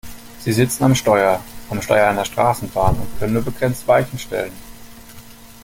[0.39, 4.51] Sie sitzen am Steuer- am Steuer einer Straßenbahn und können nur begrenzt Weichen stellen.